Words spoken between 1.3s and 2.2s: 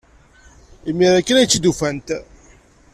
ay tt-id-ufant.